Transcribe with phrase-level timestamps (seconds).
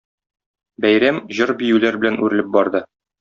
[0.85, 2.83] Бәйрәм җыр-биюләр белән үрелеп барды.